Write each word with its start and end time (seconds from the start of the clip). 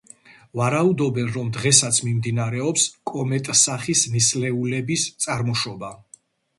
ვარაუდობენ, 0.59 1.29
რომ 1.35 1.51
დღესაც 1.57 2.01
მიმდინარეობს 2.09 2.87
კომეტსახის 3.13 4.05
ნისლეულების 4.17 5.09
წარმოშობა. 5.27 5.97